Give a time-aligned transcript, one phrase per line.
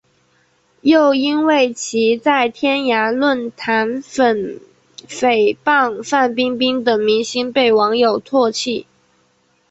[0.81, 4.59] 又因为其在天涯论坛诽
[5.07, 8.87] 谤范冰冰等明星被网友唾弃。